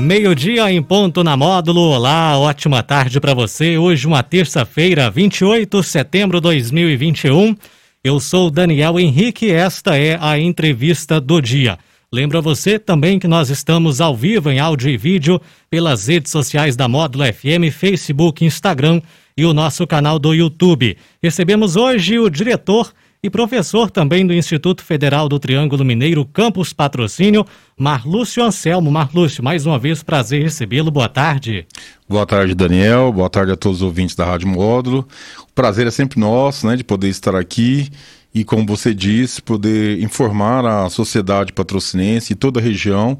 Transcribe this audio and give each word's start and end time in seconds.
Meio-dia 0.00 0.72
em 0.72 0.82
ponto 0.82 1.22
na 1.22 1.36
módulo. 1.36 1.80
Olá, 1.80 2.38
ótima 2.38 2.82
tarde 2.82 3.20
para 3.20 3.34
você. 3.34 3.76
Hoje, 3.76 4.06
uma 4.06 4.22
terça-feira, 4.22 5.10
28 5.10 5.80
de 5.80 5.86
setembro 5.86 6.38
de 6.38 6.42
2021. 6.42 7.54
Eu 8.02 8.18
sou 8.18 8.50
Daniel 8.50 8.98
Henrique 8.98 9.46
e 9.46 9.52
esta 9.52 9.96
é 9.96 10.18
a 10.20 10.38
entrevista 10.38 11.20
do 11.20 11.40
dia. 11.40 11.78
Lembra 12.12 12.40
você 12.40 12.78
também 12.78 13.18
que 13.18 13.28
nós 13.28 13.48
estamos 13.48 14.00
ao 14.00 14.16
vivo 14.16 14.50
em 14.50 14.58
áudio 14.58 14.90
e 14.90 14.96
vídeo 14.96 15.40
pelas 15.70 16.08
redes 16.08 16.30
sociais 16.32 16.76
da 16.76 16.88
Módulo 16.88 17.24
FM, 17.24 17.72
Facebook, 17.72 18.44
Instagram 18.44 19.00
e 19.36 19.44
o 19.44 19.54
nosso 19.54 19.86
canal 19.86 20.18
do 20.18 20.34
YouTube. 20.34 20.96
Recebemos 21.22 21.76
hoje 21.76 22.18
o 22.18 22.28
diretor 22.28 22.92
e 23.24 23.30
professor 23.30 23.88
também 23.88 24.26
do 24.26 24.34
Instituto 24.34 24.82
Federal 24.82 25.28
do 25.28 25.38
Triângulo 25.38 25.84
Mineiro 25.84 26.24
Campus 26.24 26.72
Patrocínio, 26.72 27.46
Marlúcio 27.78 28.42
Anselmo. 28.42 28.90
Marlúcio, 28.90 29.44
mais 29.44 29.64
uma 29.64 29.78
vez 29.78 30.02
prazer 30.02 30.42
recebê-lo. 30.42 30.90
Boa 30.90 31.08
tarde. 31.08 31.64
Boa 32.08 32.26
tarde, 32.26 32.52
Daniel. 32.52 33.12
Boa 33.12 33.30
tarde 33.30 33.52
a 33.52 33.56
todos 33.56 33.76
os 33.76 33.82
ouvintes 33.82 34.16
da 34.16 34.24
Rádio 34.24 34.48
Módulo. 34.48 35.06
O 35.48 35.52
prazer 35.54 35.86
é 35.86 35.90
sempre 35.92 36.18
nosso, 36.18 36.66
né, 36.66 36.74
de 36.74 36.82
poder 36.82 37.10
estar 37.10 37.36
aqui 37.36 37.90
e, 38.34 38.42
como 38.42 38.66
você 38.66 38.92
disse, 38.92 39.40
poder 39.40 40.02
informar 40.02 40.66
a 40.66 40.90
sociedade 40.90 41.52
patrocinense 41.52 42.32
e 42.32 42.36
toda 42.36 42.58
a 42.58 42.62
região 42.62 43.16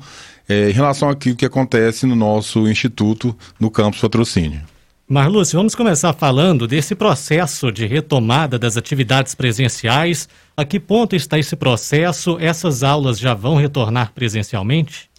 é, 0.48 0.68
em 0.68 0.72
relação 0.72 1.08
àquilo 1.10 1.36
que 1.36 1.46
acontece 1.46 2.06
no 2.06 2.16
nosso 2.16 2.66
instituto 2.66 3.36
no 3.60 3.70
campus 3.70 4.00
patrocínio. 4.00 4.71
Marlúcio, 5.08 5.58
vamos 5.58 5.74
começar 5.74 6.12
falando 6.12 6.66
desse 6.66 6.94
processo 6.94 7.70
de 7.72 7.86
retomada 7.86 8.58
das 8.58 8.76
atividades 8.76 9.34
presenciais. 9.34 10.28
A 10.56 10.64
que 10.64 10.78
ponto 10.78 11.16
está 11.16 11.38
esse 11.38 11.56
processo? 11.56 12.38
Essas 12.40 12.82
aulas 12.82 13.18
já 13.18 13.34
vão 13.34 13.56
retornar 13.56 14.12
presencialmente? 14.14 15.10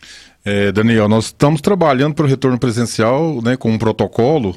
É, 0.44 0.72
Daniel, 0.72 1.08
nós 1.08 1.26
estamos 1.26 1.62
trabalhando 1.62 2.16
para 2.16 2.26
o 2.26 2.28
retorno 2.28 2.58
presencial 2.58 3.42
né, 3.42 3.56
com 3.56 3.72
um 3.72 3.78
protocolo, 3.78 4.56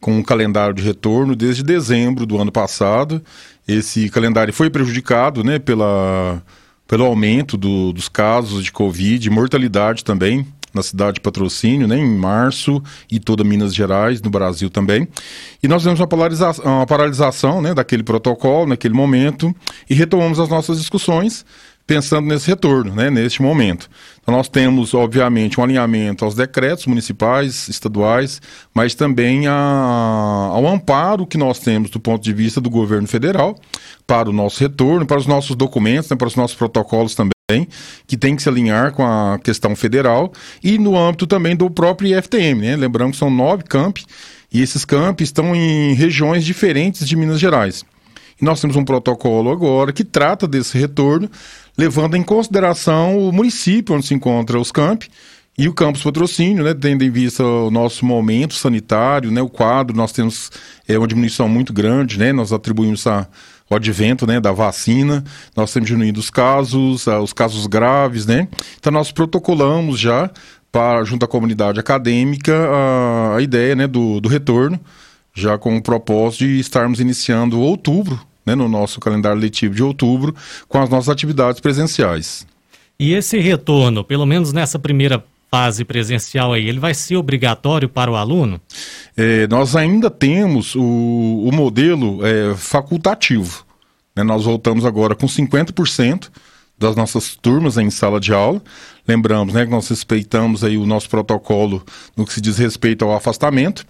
com 0.00 0.18
um 0.18 0.22
calendário 0.22 0.74
de 0.74 0.82
retorno 0.82 1.34
desde 1.34 1.62
dezembro 1.62 2.24
do 2.24 2.38
ano 2.38 2.52
passado. 2.52 3.22
Esse 3.66 4.08
calendário 4.08 4.52
foi 4.52 4.70
prejudicado 4.70 5.42
né, 5.42 5.58
pela, 5.58 6.42
pelo 6.86 7.04
aumento 7.04 7.56
do, 7.56 7.92
dos 7.92 8.08
casos 8.08 8.62
de 8.62 8.70
Covid, 8.70 9.28
mortalidade 9.30 10.04
também 10.04 10.46
na 10.76 10.82
cidade 10.82 11.14
de 11.14 11.20
Patrocínio, 11.20 11.88
né, 11.88 11.98
em 11.98 12.16
março, 12.16 12.82
e 13.10 13.18
toda 13.18 13.42
Minas 13.42 13.74
Gerais, 13.74 14.22
no 14.22 14.30
Brasil 14.30 14.70
também. 14.70 15.08
E 15.62 15.66
nós 15.66 15.82
fizemos 15.82 15.98
uma 15.98 16.06
paralisação, 16.06 16.64
uma 16.64 16.86
paralisação 16.86 17.60
né, 17.60 17.74
daquele 17.74 18.02
protocolo 18.02 18.66
naquele 18.66 18.94
momento 18.94 19.54
e 19.88 19.94
retomamos 19.94 20.38
as 20.38 20.48
nossas 20.48 20.78
discussões 20.78 21.44
pensando 21.86 22.26
nesse 22.26 22.48
retorno, 22.48 22.94
né, 22.94 23.08
neste 23.08 23.40
momento. 23.40 23.88
Então 24.20 24.34
nós 24.34 24.48
temos, 24.48 24.92
obviamente, 24.92 25.60
um 25.60 25.62
alinhamento 25.62 26.24
aos 26.24 26.34
decretos 26.34 26.86
municipais, 26.86 27.68
estaduais, 27.68 28.42
mas 28.74 28.94
também 28.94 29.46
a, 29.46 29.52
ao 30.52 30.66
amparo 30.66 31.26
que 31.26 31.38
nós 31.38 31.60
temos 31.60 31.90
do 31.90 32.00
ponto 32.00 32.22
de 32.22 32.32
vista 32.32 32.60
do 32.60 32.68
governo 32.68 33.06
federal 33.06 33.56
para 34.04 34.28
o 34.28 34.32
nosso 34.32 34.60
retorno, 34.60 35.06
para 35.06 35.18
os 35.18 35.26
nossos 35.26 35.54
documentos, 35.54 36.10
né, 36.10 36.16
para 36.16 36.28
os 36.28 36.34
nossos 36.34 36.56
protocolos 36.56 37.14
também 37.14 37.35
que 38.08 38.16
tem 38.16 38.34
que 38.34 38.42
se 38.42 38.48
alinhar 38.48 38.90
com 38.90 39.06
a 39.06 39.38
questão 39.38 39.76
federal 39.76 40.32
e 40.64 40.78
no 40.78 40.98
âmbito 40.98 41.28
também 41.28 41.54
do 41.54 41.70
próprio 41.70 42.18
IFTM, 42.18 42.60
né? 42.60 42.74
Lembrando 42.74 43.12
que 43.12 43.18
são 43.18 43.30
nove 43.30 43.62
campi 43.62 44.04
e 44.52 44.60
esses 44.60 44.84
campi 44.84 45.22
estão 45.22 45.54
em 45.54 45.94
regiões 45.94 46.44
diferentes 46.44 47.06
de 47.06 47.14
Minas 47.14 47.38
Gerais. 47.38 47.84
E 48.40 48.44
nós 48.44 48.60
temos 48.60 48.74
um 48.74 48.84
protocolo 48.84 49.48
agora 49.52 49.92
que 49.92 50.02
trata 50.02 50.48
desse 50.48 50.76
retorno, 50.76 51.30
levando 51.78 52.16
em 52.16 52.22
consideração 52.24 53.16
o 53.16 53.30
município 53.30 53.94
onde 53.94 54.06
se 54.06 54.14
encontra 54.14 54.58
os 54.58 54.72
campi 54.72 55.08
e 55.56 55.68
o 55.68 55.72
campus 55.72 56.02
patrocínio, 56.02 56.64
né, 56.64 56.74
tendo 56.74 57.04
em 57.04 57.10
vista 57.10 57.44
o 57.44 57.70
nosso 57.70 58.04
momento 58.04 58.54
sanitário, 58.54 59.30
né, 59.30 59.40
o 59.40 59.48
quadro, 59.48 59.96
nós 59.96 60.10
temos 60.10 60.50
é, 60.88 60.98
uma 60.98 61.06
diminuição 61.06 61.48
muito 61.48 61.72
grande, 61.72 62.18
né, 62.18 62.32
nós 62.32 62.52
atribuímos 62.52 63.06
a 63.06 63.28
o 63.68 63.74
advento 63.74 64.26
né, 64.26 64.40
da 64.40 64.52
vacina, 64.52 65.24
nós 65.56 65.72
temos 65.72 65.88
diminuído 65.88 66.20
os 66.20 66.30
casos, 66.30 67.06
uh, 67.06 67.18
os 67.18 67.32
casos 67.32 67.66
graves, 67.66 68.26
né? 68.26 68.48
Então 68.78 68.92
nós 68.92 69.10
protocolamos 69.10 69.98
já 69.98 70.30
para, 70.70 71.04
junto 71.04 71.24
à 71.24 71.28
comunidade 71.28 71.80
acadêmica 71.80 72.54
a, 72.54 73.36
a 73.36 73.42
ideia 73.42 73.74
né, 73.74 73.86
do, 73.86 74.20
do 74.20 74.28
retorno, 74.28 74.78
já 75.34 75.58
com 75.58 75.76
o 75.76 75.82
propósito 75.82 76.44
de 76.44 76.60
estarmos 76.60 77.00
iniciando 77.00 77.60
outubro, 77.60 78.20
né, 78.44 78.54
no 78.54 78.68
nosso 78.68 79.00
calendário 79.00 79.40
letivo 79.40 79.74
de 79.74 79.82
outubro, 79.82 80.34
com 80.68 80.80
as 80.80 80.88
nossas 80.88 81.08
atividades 81.08 81.60
presenciais. 81.60 82.46
E 82.98 83.12
esse 83.12 83.38
retorno, 83.38 84.04
pelo 84.04 84.24
menos 84.24 84.52
nessa 84.52 84.78
primeira 84.78 85.22
fase 85.56 85.86
presencial 85.86 86.52
aí, 86.52 86.68
ele 86.68 86.78
vai 86.78 86.92
ser 86.92 87.16
obrigatório 87.16 87.88
para 87.88 88.10
o 88.10 88.14
aluno? 88.14 88.60
É, 89.16 89.46
nós 89.48 89.74
ainda 89.74 90.10
temos 90.10 90.74
o, 90.74 90.82
o 90.82 91.50
modelo 91.50 92.20
é, 92.26 92.54
facultativo. 92.54 93.64
Né? 94.14 94.22
Nós 94.22 94.44
voltamos 94.44 94.84
agora 94.84 95.14
com 95.14 95.26
50% 95.26 96.28
das 96.78 96.94
nossas 96.94 97.36
turmas 97.36 97.76
em 97.76 97.90
sala 97.90 98.20
de 98.20 98.32
aula. 98.32 98.62
Lembramos 99.08 99.54
né, 99.54 99.64
que 99.64 99.70
nós 99.70 99.88
respeitamos 99.88 100.64
aí 100.64 100.76
o 100.76 100.84
nosso 100.84 101.08
protocolo 101.08 101.84
no 102.16 102.26
que 102.26 102.32
se 102.32 102.40
diz 102.40 102.58
respeito 102.58 103.04
ao 103.04 103.14
afastamento. 103.14 103.86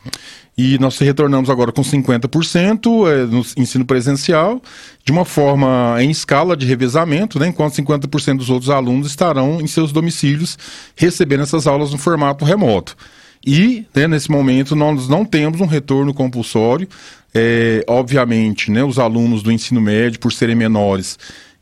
E 0.59 0.79
nós 0.79 0.99
retornamos 0.99 1.51
agora 1.51 1.71
com 1.71 1.83
50% 1.83 3.11
é, 3.11 3.27
no 3.27 3.45
ensino 3.57 3.85
presencial, 3.85 4.63
de 5.05 5.13
uma 5.13 5.25
forma 5.25 5.97
em 6.01 6.11
escala 6.11 6.57
de 6.57 6.65
revezamento, 6.65 7.39
né, 7.39 7.49
enquanto 7.49 7.75
50% 7.75 8.39
dos 8.39 8.49
outros 8.49 8.71
alunos 8.71 9.07
estarão 9.07 9.61
em 9.61 9.67
seus 9.67 9.93
domicílios 9.93 10.59
recebendo 10.95 11.43
essas 11.43 11.67
aulas 11.67 11.93
no 11.93 11.99
formato 11.99 12.45
remoto. 12.45 12.97
E, 13.47 13.87
né, 13.95 14.09
nesse 14.09 14.31
momento, 14.31 14.75
nós 14.75 15.09
não 15.09 15.25
temos 15.25 15.61
um 15.61 15.67
retorno 15.67 16.13
compulsório. 16.15 16.89
É, 17.35 17.85
obviamente, 17.87 18.71
né, 18.71 18.83
os 18.83 18.99
alunos 18.99 19.43
do 19.43 19.53
ensino 19.53 19.81
médio, 19.81 20.19
por 20.19 20.33
serem 20.33 20.57
menores, 20.57 21.19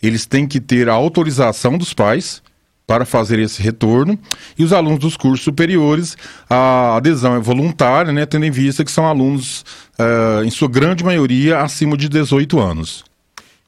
eles 0.07 0.27
têm 0.27 0.47
que 0.47 0.61
ter 0.61 0.89
a 0.89 0.93
autorização 0.93 1.79
dos 1.79 1.93
pais 1.93 2.43
para 2.87 3.05
fazer 3.05 3.39
esse 3.39 3.63
retorno. 3.63 4.19
E 4.59 4.65
os 4.65 4.73
alunos 4.73 4.99
dos 4.99 5.17
cursos 5.17 5.43
superiores, 5.43 6.17
a 6.49 6.97
adesão 6.97 7.35
é 7.35 7.41
voluntária, 7.41 8.13
né, 8.13 8.27
tendo 8.27 8.45
em 8.45 8.51
vista 8.51 8.85
que 8.85 8.91
são 8.91 9.07
alunos, 9.07 9.65
uh, 9.99 10.45
em 10.45 10.51
sua 10.51 10.69
grande 10.69 11.03
maioria, 11.03 11.61
acima 11.61 11.97
de 11.97 12.09
18 12.09 12.61
anos. 12.61 13.05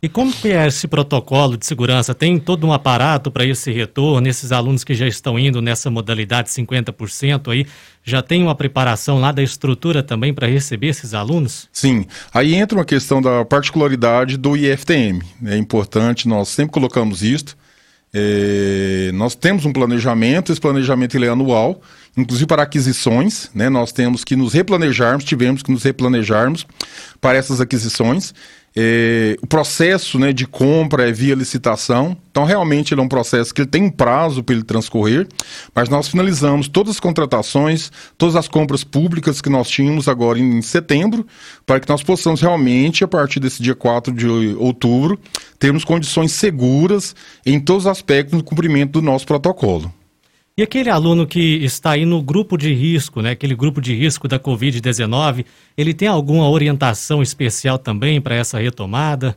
E 0.03 0.11
como 0.11 0.31
que 0.31 0.49
é 0.49 0.67
esse 0.67 0.87
protocolo 0.87 1.57
de 1.57 1.65
segurança? 1.65 2.15
Tem 2.15 2.39
todo 2.39 2.67
um 2.67 2.73
aparato 2.73 3.31
para 3.31 3.47
esse 3.47 3.73
retorno? 3.73 4.29
Esses 4.29 4.53
alunos 4.53 4.85
que 4.85 4.95
já 4.95 5.07
estão 5.07 5.39
indo 5.39 5.63
nessa 5.63 5.91
modalidade 5.91 6.51
50% 6.51 7.51
aí, 7.51 7.67
já 8.05 8.21
tem 8.21 8.43
uma 8.43 8.55
preparação 8.55 9.19
lá 9.19 9.33
da 9.33 9.43
estrutura 9.43 10.03
também 10.03 10.35
para 10.35 10.47
receber 10.47 10.89
esses 10.89 11.15
alunos? 11.15 11.67
Sim. 11.73 12.05
Aí 12.33 12.55
entra 12.55 12.79
uma 12.79 12.85
questão 12.85 13.23
da 13.23 13.43
particularidade 13.45 14.37
do 14.37 14.55
IFTM. 14.55 15.23
É 15.47 15.57
importante, 15.57 16.29
nós 16.29 16.49
sempre 16.49 16.73
colocamos 16.73 17.23
isso. 17.23 17.57
É, 18.13 19.11
nós 19.15 19.35
temos 19.35 19.65
um 19.65 19.73
planejamento, 19.73 20.53
esse 20.53 20.61
planejamento 20.61 21.17
ele 21.17 21.27
é 21.27 21.31
anual, 21.31 21.81
inclusive 22.17 22.47
para 22.47 22.63
aquisições, 22.63 23.51
né? 23.55 23.69
Nós 23.69 23.93
temos 23.93 24.25
que 24.25 24.35
nos 24.35 24.53
replanejarmos, 24.53 25.25
tivemos 25.25 25.63
que 25.63 25.71
nos 25.71 25.83
replanejarmos 25.83 26.67
para 27.21 27.37
essas 27.37 27.61
aquisições. 27.61 28.33
É, 28.79 29.39
o 29.41 29.47
processo 29.47 30.19
né, 30.19 30.35
de 30.35 30.47
compra 30.47 31.09
é 31.09 31.13
via 31.13 31.35
licitação, 31.35 32.15
então 32.31 32.45
realmente 32.45 32.93
ele 32.93 33.01
é 33.01 33.05
um 33.05 33.09
processo 33.09 33.55
que 33.55 33.65
tem 33.65 33.85
um 33.85 33.91
prazo 33.91 34.43
para 34.43 34.55
ele 34.55 34.65
transcorrer, 34.65 35.27
mas 35.75 35.89
nós 35.89 36.09
finalizamos 36.09 36.69
todas 36.69 36.97
as 36.97 37.01
contratações, 37.01 37.91
todas 38.19 38.37
as 38.37 38.49
compras 38.49 38.85
públicas 38.85 39.41
que 39.41 39.49
nós 39.49 39.71
tínhamos 39.71 40.09
agora 40.09 40.39
em 40.39 40.61
setembro, 40.61 41.27
para 41.65 41.81
que 41.81 41.89
nós 41.89 42.03
possamos 42.03 42.43
realmente, 42.43 43.03
a 43.03 43.09
partir 43.09 43.41
desse 43.41 43.63
dia 43.63 43.75
4 43.75 44.13
de 44.13 44.29
outubro, 44.59 45.19
termos 45.59 45.83
condições 45.83 46.33
seguras 46.33 47.17
em 47.47 47.59
todos 47.59 47.85
os 47.85 47.91
aspectos 47.91 48.37
do 48.37 48.45
cumprimento 48.45 48.93
do 48.93 49.03
nosso 49.03 49.27
protocolo. 49.27 49.91
E 50.59 50.63
aquele 50.63 50.89
aluno 50.89 51.27
que 51.27 51.63
está 51.63 51.91
aí 51.91 52.07
no 52.07 52.23
grupo 52.23 52.57
de 52.57 52.73
risco, 52.73 53.21
né, 53.21 53.33
aquele 53.33 53.55
grupo 53.55 53.79
de 53.79 53.95
risco 53.95 54.27
da 54.27 54.41
Covid-19, 54.41 55.45
ele 55.77 55.93
tem 55.93 56.09
alguma 56.09 56.49
orientação 56.49 57.21
especial 57.21 57.77
também 57.77 58.23
para 58.23 58.37
essa 58.37 58.59
retomada? 58.59 59.37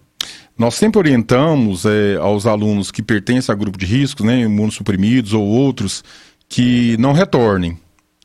Nós 0.58 0.76
sempre 0.76 0.98
orientamos 0.98 1.84
é, 1.84 2.16
aos 2.16 2.46
alunos 2.46 2.90
que 2.90 3.04
pertencem 3.04 3.52
a 3.52 3.56
grupo 3.58 3.78
de 3.78 3.86
riscos, 3.86 4.26
né, 4.26 4.40
imunossuprimidos 4.44 5.34
ou 5.34 5.46
outros, 5.46 6.06
que 6.48 6.96
não 6.98 7.12
retornem. 7.12 7.78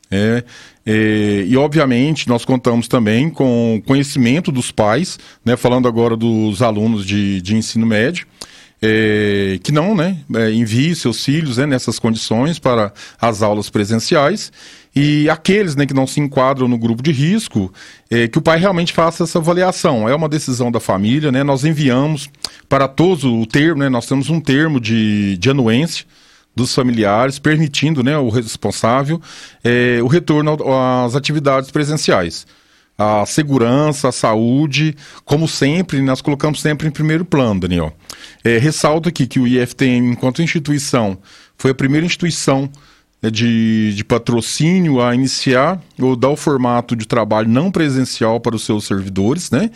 É, 0.09 0.45
é, 0.87 1.45
e 1.49 1.57
obviamente 1.57 2.29
nós 2.29 2.45
contamos 2.45 2.87
também 2.87 3.29
com 3.29 3.83
conhecimento 3.85 4.53
dos 4.53 4.71
pais, 4.71 5.19
né, 5.45 5.57
falando 5.57 5.89
agora 5.89 6.17
dos 6.17 6.63
alunos 6.63 7.05
de, 7.05 7.41
de 7.41 7.57
ensino 7.57 7.85
médio, 7.87 8.25
é, 8.87 9.59
que 9.63 9.73
não 9.73 9.97
né, 9.97 10.19
é, 10.35 10.53
envie 10.53 10.95
seus 10.95 11.25
filhos 11.25 11.57
né, 11.57 11.65
nessas 11.65 11.99
condições 11.99 12.59
para 12.59 12.93
as 13.19 13.43
aulas 13.43 13.71
presenciais. 13.71 14.53
E 14.95 15.29
aqueles 15.31 15.75
né, 15.75 15.87
que 15.87 15.95
não 15.95 16.07
se 16.07 16.21
enquadram 16.21 16.69
no 16.69 16.77
grupo 16.77 17.03
de 17.03 17.11
risco, 17.11 17.73
é, 18.11 18.29
que 18.29 18.37
o 18.37 18.43
pai 18.43 18.59
realmente 18.59 18.93
faça 18.93 19.25
essa 19.25 19.39
avaliação. 19.39 20.07
É 20.07 20.15
uma 20.15 20.29
decisão 20.29 20.71
da 20.71 20.81
família, 20.81 21.33
né? 21.33 21.43
Nós 21.43 21.65
enviamos 21.65 22.29
para 22.69 22.87
todos 22.87 23.25
o 23.25 23.47
termo, 23.47 23.81
né? 23.81 23.89
Nós 23.89 24.07
temos 24.07 24.29
um 24.29 24.39
termo 24.39 24.79
de, 24.79 25.39
de 25.39 25.51
anuência 25.51 26.05
dos 26.55 26.73
familiares, 26.73 27.39
permitindo 27.39 28.05
né, 28.05 28.17
o 28.17 28.29
responsável 28.29 29.21
é, 29.65 29.99
o 30.01 30.07
retorno 30.07 30.57
às 31.05 31.17
atividades 31.17 31.71
presenciais. 31.71 32.47
A 32.97 33.27
segurança, 33.27 34.09
a 34.09 34.13
saúde, 34.13 34.95
como 35.25 35.49
sempre, 35.49 36.01
nós 36.01 36.21
colocamos 36.21 36.61
sempre 36.61 36.87
em 36.87 36.93
primeiro 36.93 37.25
plano, 37.25 37.61
Daniel. 37.61 37.93
É, 38.45 38.59
ressalto 38.59 39.09
aqui 39.09 39.27
que 39.27 39.41
o 39.41 39.47
IFTM, 39.47 40.13
enquanto 40.13 40.43
instituição, 40.43 41.19
foi 41.57 41.73
a 41.73 41.75
primeira 41.75 42.07
instituição 42.07 42.71
né, 43.25 43.31
de, 43.31 43.95
de 43.95 44.05
patrocínio 44.05 45.01
a 45.01 45.15
iniciar 45.15 45.81
ou 45.99 46.15
dar 46.15 46.29
o 46.29 46.37
formato 46.37 46.95
de 46.95 47.07
trabalho 47.07 47.49
não 47.49 47.71
presencial 47.71 48.39
para 48.39 48.55
os 48.55 48.65
seus 48.65 48.85
servidores, 48.85 49.51
né? 49.51 49.71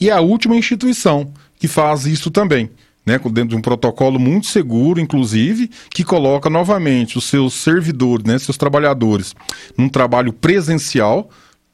E 0.00 0.10
a 0.10 0.20
última 0.20 0.56
instituição 0.56 1.30
que 1.58 1.68
faz 1.68 2.06
isso 2.06 2.30
também. 2.30 2.70
Né, 3.06 3.18
dentro 3.18 3.50
de 3.50 3.56
um 3.56 3.60
protocolo 3.60 4.18
muito 4.18 4.46
seguro, 4.46 4.98
inclusive, 4.98 5.70
que 5.90 6.02
coloca 6.02 6.48
novamente 6.48 7.18
os 7.18 7.24
seus 7.24 7.52
servidores, 7.52 8.24
né, 8.24 8.38
seus 8.38 8.56
trabalhadores, 8.56 9.34
num 9.76 9.90
trabalho 9.90 10.32
presencial, 10.32 11.28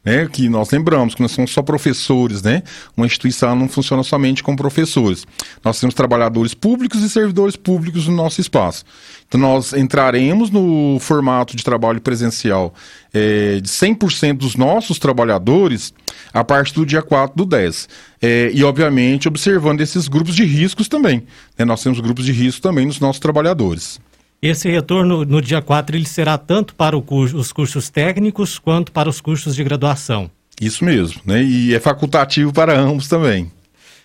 né, 0.05 0.27
que 0.27 0.49
nós 0.49 0.71
lembramos 0.71 1.15
que 1.15 1.21
nós 1.21 1.33
somos 1.33 1.53
só 1.53 1.63
professores, 1.63 2.43
né? 2.43 2.63
Uma 2.97 3.07
instituição 3.07 3.55
não 3.55 3.69
funciona 3.69 4.03
somente 4.03 4.43
com 4.43 4.57
professores. 4.57 5.27
Nós 5.63 5.79
temos 5.79 5.95
trabalhadores 5.95 6.55
públicos 6.55 7.03
e 7.03 7.11
servidores 7.11 7.55
públicos 7.55 8.09
no 8.09 8.15
nosso 8.17 8.41
espaço. 8.41 8.85
Então 9.29 9.39
nós 9.39 9.73
entraremos 9.75 10.51
no 10.51 10.99
formato 11.01 11.55
de 11.55 11.63
trabalho 11.63 12.01
presencial 12.01 12.75
é, 13.13 13.61
de 13.61 13.69
100% 13.69 14.39
dos 14.39 14.57
nossos 14.57 14.99
trabalhadores 14.99 15.93
a 16.33 16.43
partir 16.43 16.75
do 16.75 16.87
dia 16.87 17.03
4 17.03 17.37
do 17.37 17.45
10. 17.45 17.89
É, 18.23 18.51
e, 18.53 18.65
obviamente, 18.65 19.29
observando 19.29 19.81
esses 19.81 20.09
grupos 20.09 20.35
de 20.35 20.45
riscos 20.45 20.89
também. 20.89 21.23
Né? 21.59 21.65
Nós 21.65 21.83
temos 21.83 22.01
grupos 22.01 22.25
de 22.25 22.33
risco 22.33 22.63
também 22.63 22.87
nos 22.87 23.01
nossos 23.01 23.21
trabalhadores. 23.21 24.01
Esse 24.43 24.71
retorno 24.71 25.25
no 25.25 25.43
dia 25.43 25.61
4 25.61 25.97
ele 25.97 26.07
será 26.07 26.39
tanto 26.39 26.75
para 26.75 26.99
curso, 27.03 27.37
os 27.37 27.53
cursos 27.53 27.91
técnicos 27.91 28.59
quanto 28.59 28.91
para 28.91 29.09
os 29.09 29.21
cursos 29.21 29.55
de 29.55 29.63
graduação. 29.63 30.31
Isso 30.61 30.85
mesmo, 30.85 31.21
né? 31.25 31.43
E 31.43 31.75
é 31.75 31.81
facultativo 31.81 32.53
para 32.53 32.79
ambos 32.79 33.07
também. 33.07 33.51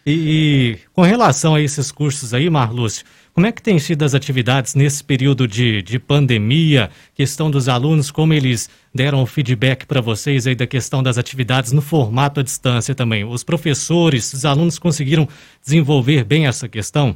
E, 0.06 0.12
e 0.12 0.78
com 0.94 1.02
relação 1.02 1.56
a 1.56 1.62
esses 1.62 1.92
cursos 1.92 2.34
aí, 2.34 2.50
Marlúcio, 2.50 3.06
como 3.36 3.48
é 3.48 3.52
que 3.52 3.62
tem 3.62 3.78
sido 3.78 4.06
as 4.06 4.16
atividades 4.16 4.76
nesse 4.76 5.04
período 5.04 5.46
de, 5.46 5.82
de 5.82 6.00
pandemia? 6.00 6.90
Questão 7.14 7.52
dos 7.52 7.68
alunos, 7.68 8.10
como 8.10 8.34
eles 8.34 8.70
deram 8.94 9.22
o 9.22 9.26
feedback 9.26 9.86
para 9.86 10.00
vocês 10.00 10.48
aí 10.48 10.56
da 10.56 10.66
questão 10.66 11.04
das 11.04 11.18
atividades 11.18 11.74
no 11.74 11.82
formato 11.82 12.40
à 12.40 12.44
distância 12.44 12.96
também? 12.96 13.26
Os 13.26 13.44
professores, 13.44 14.32
os 14.32 14.46
alunos 14.46 14.80
conseguiram 14.80 15.28
desenvolver 15.62 16.24
bem 16.24 16.48
essa 16.48 16.70
questão? 16.70 17.14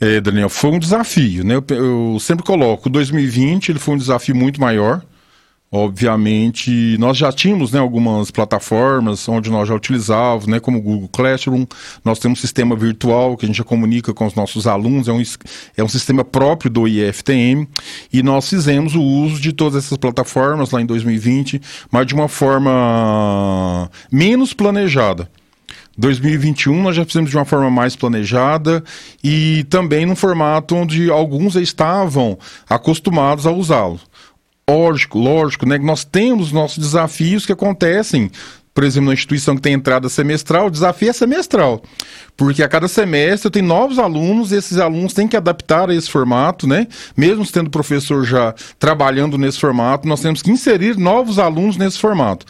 É, 0.00 0.20
Daniel, 0.20 0.48
foi 0.48 0.70
um 0.70 0.78
desafio, 0.78 1.42
né? 1.42 1.56
Eu, 1.56 1.64
eu 1.76 2.20
sempre 2.20 2.44
coloco, 2.44 2.88
2020 2.88 3.70
ele 3.70 3.80
foi 3.80 3.96
um 3.96 3.98
desafio 3.98 4.36
muito 4.36 4.60
maior, 4.60 5.04
Obviamente, 5.70 6.96
nós 6.98 7.18
já 7.18 7.30
tínhamos 7.30 7.72
né, 7.72 7.78
algumas 7.78 8.30
plataformas 8.30 9.28
onde 9.28 9.50
nós 9.50 9.68
já 9.68 9.74
utilizávamos, 9.74 10.46
né, 10.46 10.58
como 10.58 10.78
o 10.78 10.80
Google 10.80 11.08
Classroom. 11.08 11.66
Nós 12.02 12.18
temos 12.18 12.38
um 12.38 12.40
sistema 12.40 12.74
virtual 12.74 13.36
que 13.36 13.44
a 13.44 13.48
gente 13.48 13.58
já 13.58 13.64
comunica 13.64 14.14
com 14.14 14.26
os 14.26 14.34
nossos 14.34 14.66
alunos, 14.66 15.08
é 15.08 15.12
um, 15.12 15.22
é 15.76 15.84
um 15.84 15.88
sistema 15.88 16.24
próprio 16.24 16.70
do 16.70 16.88
IFTM. 16.88 17.68
E 18.10 18.22
nós 18.22 18.48
fizemos 18.48 18.94
o 18.94 19.02
uso 19.02 19.38
de 19.42 19.52
todas 19.52 19.84
essas 19.84 19.98
plataformas 19.98 20.70
lá 20.70 20.80
em 20.80 20.86
2020, 20.86 21.60
mas 21.92 22.06
de 22.06 22.14
uma 22.14 22.28
forma 22.28 23.90
menos 24.10 24.54
planejada. 24.54 25.28
2021 25.98 26.80
nós 26.80 26.94
já 26.94 27.04
fizemos 27.04 27.28
de 27.28 27.36
uma 27.36 27.44
forma 27.44 27.68
mais 27.68 27.96
planejada 27.96 28.84
e 29.22 29.66
também 29.68 30.06
num 30.06 30.14
formato 30.14 30.76
onde 30.76 31.10
alguns 31.10 31.56
estavam 31.56 32.38
acostumados 32.70 33.46
a 33.46 33.50
usá-lo. 33.50 34.00
Lógico, 34.68 35.18
lógico, 35.18 35.66
né? 35.66 35.78
Nós 35.78 36.04
temos 36.04 36.52
nossos 36.52 36.78
desafios 36.78 37.46
que 37.46 37.52
acontecem. 37.52 38.30
Por 38.74 38.84
exemplo, 38.84 39.08
na 39.08 39.14
instituição 39.14 39.56
que 39.56 39.62
tem 39.62 39.72
entrada 39.72 40.08
semestral, 40.08 40.66
o 40.66 40.70
desafio 40.70 41.08
é 41.08 41.12
semestral. 41.12 41.82
Porque 42.36 42.62
a 42.62 42.68
cada 42.68 42.86
semestre 42.86 43.50
tenho 43.50 43.66
novos 43.66 43.98
alunos, 43.98 44.52
e 44.52 44.56
esses 44.56 44.76
alunos 44.78 45.14
têm 45.14 45.26
que 45.26 45.36
adaptar 45.36 45.88
a 45.88 45.94
esse 45.94 46.10
formato, 46.10 46.66
né? 46.66 46.86
Mesmo 47.16 47.44
tendo 47.50 47.70
professor 47.70 48.24
já 48.24 48.54
trabalhando 48.78 49.38
nesse 49.38 49.58
formato, 49.58 50.06
nós 50.06 50.20
temos 50.20 50.42
que 50.42 50.50
inserir 50.50 50.98
novos 50.98 51.38
alunos 51.38 51.76
nesse 51.76 51.98
formato. 51.98 52.44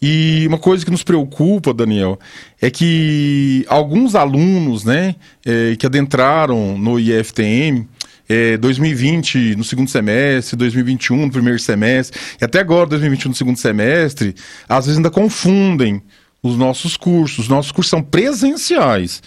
E 0.00 0.46
uma 0.48 0.58
coisa 0.58 0.84
que 0.84 0.90
nos 0.90 1.02
preocupa, 1.02 1.74
Daniel, 1.74 2.18
é 2.60 2.70
que 2.70 3.64
alguns 3.68 4.14
alunos, 4.14 4.84
né, 4.84 5.16
é, 5.44 5.74
que 5.76 5.84
adentraram 5.84 6.78
no 6.78 7.00
IFTM, 7.00 7.88
é, 8.28 8.56
2020 8.58 9.56
no 9.56 9.64
segundo 9.64 9.88
semestre, 9.88 10.56
2021 10.56 11.26
no 11.26 11.32
primeiro 11.32 11.58
semestre, 11.58 12.20
e 12.40 12.44
até 12.44 12.60
agora 12.60 12.86
2021 12.90 13.30
no 13.30 13.34
segundo 13.34 13.56
semestre, 13.56 14.34
às 14.68 14.84
vezes 14.84 14.98
ainda 14.98 15.10
confundem 15.10 16.02
os 16.42 16.56
nossos 16.56 16.96
cursos. 16.96 17.40
Os 17.40 17.48
nossos 17.48 17.72
cursos 17.72 17.90
são 17.90 18.02
presenciais. 18.02 19.22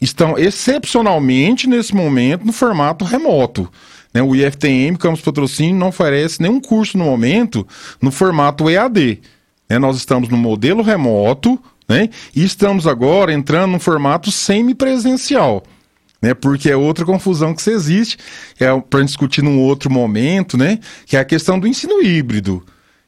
Estão 0.00 0.38
excepcionalmente 0.38 1.68
nesse 1.68 1.94
momento 1.94 2.44
no 2.44 2.52
formato 2.52 3.04
remoto. 3.04 3.70
Né? 4.12 4.22
O 4.22 4.34
IFTM, 4.34 4.96
Campus 4.98 5.20
Patrocínio, 5.20 5.76
não 5.76 5.88
oferece 5.88 6.40
nenhum 6.40 6.60
curso 6.60 6.96
no 6.98 7.04
momento 7.04 7.66
no 8.00 8.10
formato 8.10 8.68
EAD. 8.68 9.20
Né? 9.68 9.78
Nós 9.78 9.96
estamos 9.96 10.28
no 10.28 10.36
modelo 10.36 10.82
remoto 10.82 11.60
né? 11.88 12.08
e 12.34 12.44
estamos 12.44 12.86
agora 12.86 13.32
entrando 13.32 13.72
no 13.72 13.78
formato 13.78 14.30
semipresencial 14.30 15.62
né? 16.26 16.34
Porque 16.34 16.68
é 16.68 16.76
outra 16.76 17.04
confusão 17.04 17.54
que 17.54 17.70
existe, 17.70 18.18
é 18.58 18.66
para 18.80 19.04
discutir 19.04 19.42
num 19.42 19.60
outro 19.60 19.88
momento, 19.90 20.58
né? 20.58 20.80
Que 21.06 21.16
é 21.16 21.20
a 21.20 21.24
questão 21.24 21.58
do 21.58 21.68
ensino 21.68 22.02
híbrido. 22.02 22.64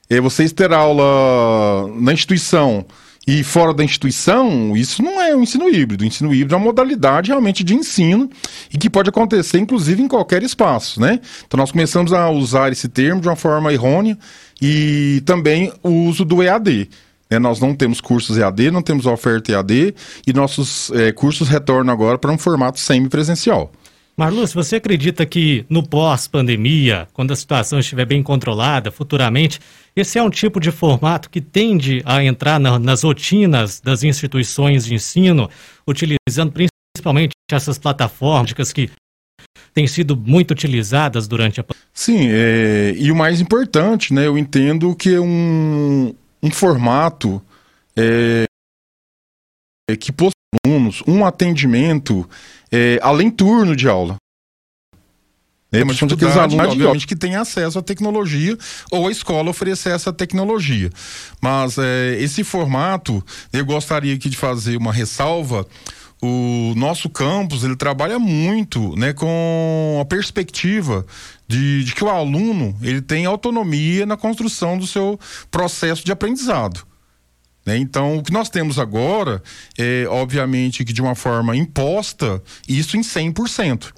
É 0.08 0.20
vocês 0.20 0.52
ter 0.52 0.72
aula 0.72 1.88
na 2.00 2.12
instituição 2.12 2.86
e 3.26 3.42
fora 3.42 3.74
da 3.74 3.84
instituição, 3.84 4.74
isso 4.74 5.02
não 5.02 5.20
é 5.20 5.36
um 5.36 5.42
ensino 5.42 5.68
híbrido. 5.68 6.02
O 6.02 6.06
ensino 6.06 6.32
híbrido 6.32 6.54
é 6.54 6.56
uma 6.56 6.64
modalidade 6.64 7.28
realmente 7.28 7.62
de 7.62 7.74
ensino 7.74 8.30
e 8.72 8.78
que 8.78 8.88
pode 8.88 9.10
acontecer, 9.10 9.58
inclusive, 9.58 10.00
em 10.00 10.08
qualquer 10.08 10.42
espaço, 10.42 11.00
né? 11.00 11.20
Então 11.46 11.58
nós 11.58 11.72
começamos 11.72 12.12
a 12.12 12.30
usar 12.30 12.72
esse 12.72 12.88
termo 12.88 13.20
de 13.20 13.28
uma 13.28 13.36
forma 13.36 13.72
errônea 13.72 14.16
e 14.62 15.22
também 15.26 15.72
o 15.82 15.90
uso 15.90 16.24
do 16.24 16.42
EAD. 16.42 16.88
É, 17.30 17.38
nós 17.38 17.60
não 17.60 17.74
temos 17.74 18.00
cursos 18.00 18.38
EAD, 18.38 18.70
não 18.70 18.82
temos 18.82 19.06
oferta 19.06 19.52
EAD 19.52 19.94
e 20.26 20.32
nossos 20.32 20.90
é, 20.92 21.12
cursos 21.12 21.48
retornam 21.48 21.92
agora 21.92 22.18
para 22.18 22.32
um 22.32 22.38
formato 22.38 22.80
semipresencial. 22.80 23.70
Marluz, 24.18 24.52
você 24.52 24.76
acredita 24.76 25.24
que 25.24 25.64
no 25.70 25.80
pós-pandemia, 25.80 27.06
quando 27.12 27.30
a 27.30 27.36
situação 27.36 27.78
estiver 27.78 28.04
bem 28.04 28.20
controlada 28.20 28.90
futuramente, 28.90 29.60
esse 29.94 30.18
é 30.18 30.22
um 30.22 30.28
tipo 30.28 30.58
de 30.58 30.72
formato 30.72 31.30
que 31.30 31.40
tende 31.40 32.02
a 32.04 32.24
entrar 32.24 32.58
na, 32.58 32.80
nas 32.80 33.04
rotinas 33.04 33.80
das 33.80 34.02
instituições 34.02 34.84
de 34.84 34.94
ensino, 34.94 35.48
utilizando 35.86 36.52
principalmente 36.52 37.30
essas 37.52 37.78
plataformas 37.78 38.52
que 38.72 38.90
têm 39.72 39.86
sido 39.86 40.16
muito 40.16 40.50
utilizadas 40.50 41.28
durante 41.28 41.60
a 41.60 41.62
pandemia? 41.62 41.86
Sim, 41.94 42.28
é, 42.28 42.94
e 42.98 43.12
o 43.12 43.16
mais 43.16 43.40
importante, 43.40 44.12
né, 44.12 44.26
eu 44.26 44.36
entendo 44.36 44.96
que 44.96 45.14
é 45.14 45.20
um, 45.20 46.12
um 46.42 46.50
formato 46.50 47.42
é, 47.96 48.44
é, 49.90 49.96
que 49.96 50.12
possui 50.12 50.32
alunos 50.64 51.02
um 51.06 51.24
atendimento 51.24 52.28
é, 52.70 52.98
além 53.02 53.30
turno 53.30 53.74
de 53.74 53.88
aula. 53.88 54.16
É, 55.70 55.84
mas 55.84 55.98
são 55.98 56.08
aqueles 56.08 56.34
alunos, 56.34 56.66
obviamente, 56.66 57.06
que 57.06 57.14
têm 57.14 57.36
acesso 57.36 57.78
à 57.78 57.82
tecnologia 57.82 58.56
ou 58.90 59.06
a 59.06 59.10
escola 59.10 59.50
oferecer 59.50 59.90
essa 59.90 60.10
tecnologia. 60.10 60.90
Mas 61.42 61.76
é, 61.76 62.16
esse 62.18 62.42
formato, 62.42 63.22
eu 63.52 63.66
gostaria 63.66 64.14
aqui 64.14 64.30
de 64.30 64.36
fazer 64.36 64.78
uma 64.78 64.92
ressalva. 64.92 65.66
O 66.20 66.74
nosso 66.76 67.08
campus, 67.08 67.62
ele 67.62 67.76
trabalha 67.76 68.18
muito 68.18 68.96
né, 68.96 69.12
com 69.12 69.98
a 70.00 70.04
perspectiva 70.04 71.06
de, 71.46 71.84
de 71.84 71.94
que 71.94 72.02
o 72.02 72.08
aluno 72.08 72.76
ele 72.82 73.00
tem 73.00 73.24
autonomia 73.24 74.04
na 74.04 74.16
construção 74.16 74.76
do 74.76 74.86
seu 74.86 75.18
processo 75.50 76.04
de 76.04 76.10
aprendizado. 76.10 76.84
Né? 77.64 77.76
Então, 77.76 78.16
o 78.16 78.22
que 78.22 78.32
nós 78.32 78.48
temos 78.48 78.78
agora 78.78 79.42
é, 79.78 80.06
obviamente, 80.08 80.84
que 80.84 80.92
de 80.92 81.02
uma 81.02 81.14
forma 81.14 81.54
imposta, 81.54 82.42
isso 82.66 82.96
em 82.96 83.00
100%. 83.00 83.92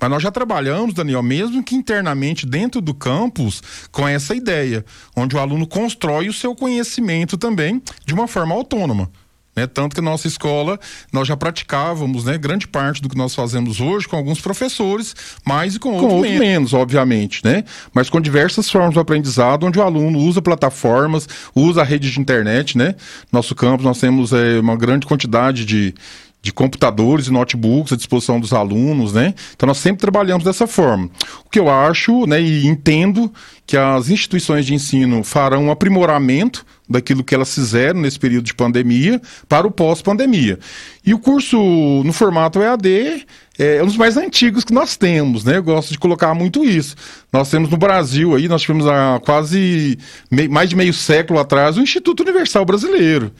Mas 0.00 0.10
nós 0.10 0.22
já 0.22 0.30
trabalhamos, 0.30 0.94
Daniel, 0.94 1.22
mesmo 1.22 1.62
que 1.62 1.74
internamente 1.74 2.46
dentro 2.46 2.80
do 2.80 2.94
campus, 2.94 3.62
com 3.90 4.06
essa 4.06 4.34
ideia, 4.34 4.84
onde 5.14 5.36
o 5.36 5.38
aluno 5.38 5.66
constrói 5.66 6.28
o 6.28 6.32
seu 6.32 6.54
conhecimento 6.54 7.36
também 7.36 7.82
de 8.04 8.14
uma 8.14 8.26
forma 8.26 8.54
autônoma. 8.54 9.10
Né? 9.56 9.66
Tanto 9.66 9.96
que 9.96 10.02
na 10.02 10.10
nossa 10.10 10.28
escola 10.28 10.78
nós 11.10 11.26
já 11.26 11.36
praticávamos 11.36 12.24
né, 12.24 12.36
grande 12.36 12.68
parte 12.68 13.00
do 13.00 13.08
que 13.08 13.16
nós 13.16 13.34
fazemos 13.34 13.80
hoje 13.80 14.06
com 14.06 14.14
alguns 14.14 14.40
professores, 14.40 15.16
mais 15.44 15.76
e 15.76 15.78
com, 15.78 15.98
com 15.98 16.04
outros 16.04 16.20
menos. 16.20 16.38
menos, 16.38 16.74
obviamente, 16.74 17.40
né? 17.42 17.64
Mas 17.94 18.10
com 18.10 18.20
diversas 18.20 18.70
formas 18.70 18.92
de 18.92 19.00
aprendizado, 19.00 19.64
onde 19.64 19.78
o 19.78 19.82
aluno 19.82 20.18
usa 20.18 20.42
plataformas, 20.42 21.26
usa 21.54 21.80
a 21.80 21.84
rede 21.84 22.10
de 22.10 22.20
internet, 22.20 22.76
né? 22.76 22.94
Nosso 23.32 23.54
campus 23.54 23.84
nós 23.84 23.98
temos 23.98 24.32
é, 24.32 24.60
uma 24.60 24.76
grande 24.76 25.06
quantidade 25.06 25.64
de, 25.64 25.94
de 26.46 26.52
computadores 26.52 27.26
e 27.26 27.32
notebooks 27.32 27.92
à 27.92 27.96
disposição 27.96 28.38
dos 28.38 28.52
alunos, 28.52 29.12
né? 29.12 29.34
Então 29.54 29.66
nós 29.66 29.78
sempre 29.78 30.00
trabalhamos 30.00 30.44
dessa 30.44 30.64
forma. 30.66 31.10
O 31.44 31.50
que 31.50 31.58
eu 31.58 31.68
acho, 31.68 32.24
né, 32.24 32.40
e 32.40 32.66
entendo 32.66 33.32
que 33.66 33.76
as 33.76 34.08
instituições 34.08 34.64
de 34.64 34.72
ensino 34.72 35.24
farão 35.24 35.64
um 35.64 35.70
aprimoramento 35.72 36.64
daquilo 36.88 37.24
que 37.24 37.34
elas 37.34 37.52
fizeram 37.52 38.00
nesse 38.00 38.16
período 38.16 38.44
de 38.44 38.54
pandemia 38.54 39.20
para 39.48 39.66
o 39.66 39.72
pós-pandemia. 39.72 40.56
E 41.04 41.12
o 41.12 41.18
curso 41.18 41.58
no 42.04 42.12
formato 42.12 42.62
EAD 42.62 43.26
é 43.58 43.82
um 43.82 43.86
dos 43.86 43.96
mais 43.96 44.16
antigos 44.16 44.62
que 44.62 44.72
nós 44.72 44.96
temos, 44.96 45.42
né? 45.42 45.56
Eu 45.56 45.64
gosto 45.64 45.90
de 45.90 45.98
colocar 45.98 46.32
muito 46.32 46.64
isso. 46.64 46.94
Nós 47.32 47.50
temos 47.50 47.68
no 47.68 47.76
Brasil 47.76 48.36
aí, 48.36 48.46
nós 48.46 48.62
tivemos 48.62 48.86
há 48.86 49.20
quase 49.24 49.98
mais 50.48 50.70
de 50.70 50.76
meio 50.76 50.92
século 50.92 51.40
atrás 51.40 51.76
o 51.76 51.82
Instituto 51.82 52.22
Universal 52.22 52.64
Brasileiro. 52.64 53.32